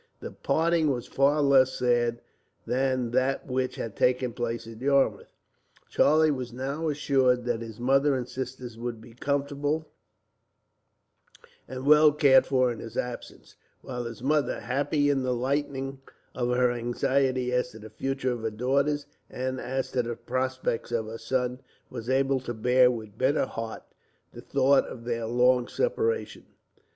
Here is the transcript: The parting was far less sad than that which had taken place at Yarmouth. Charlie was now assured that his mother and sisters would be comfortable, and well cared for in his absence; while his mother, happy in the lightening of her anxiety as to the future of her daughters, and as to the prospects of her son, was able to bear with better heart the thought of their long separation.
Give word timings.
The 0.19 0.31
parting 0.31 0.89
was 0.89 1.05
far 1.05 1.43
less 1.43 1.73
sad 1.73 2.21
than 2.65 3.11
that 3.11 3.45
which 3.45 3.75
had 3.75 3.95
taken 3.95 4.33
place 4.33 4.65
at 4.65 4.81
Yarmouth. 4.81 5.31
Charlie 5.89 6.31
was 6.31 6.51
now 6.51 6.89
assured 6.89 7.45
that 7.45 7.61
his 7.61 7.79
mother 7.79 8.15
and 8.15 8.27
sisters 8.27 8.79
would 8.79 8.99
be 8.99 9.13
comfortable, 9.13 9.85
and 11.67 11.85
well 11.85 12.11
cared 12.11 12.47
for 12.47 12.71
in 12.71 12.79
his 12.79 12.97
absence; 12.97 13.55
while 13.83 14.05
his 14.05 14.23
mother, 14.23 14.61
happy 14.61 15.07
in 15.11 15.21
the 15.21 15.35
lightening 15.35 16.01
of 16.33 16.49
her 16.49 16.71
anxiety 16.71 17.53
as 17.53 17.69
to 17.69 17.77
the 17.77 17.91
future 17.91 18.31
of 18.31 18.41
her 18.41 18.49
daughters, 18.49 19.05
and 19.29 19.59
as 19.61 19.91
to 19.91 20.01
the 20.01 20.15
prospects 20.15 20.91
of 20.91 21.05
her 21.05 21.19
son, 21.19 21.59
was 21.91 22.09
able 22.09 22.39
to 22.39 22.55
bear 22.55 22.89
with 22.89 23.19
better 23.19 23.45
heart 23.45 23.83
the 24.33 24.41
thought 24.41 24.87
of 24.87 25.03
their 25.03 25.27
long 25.27 25.67
separation. 25.67 26.45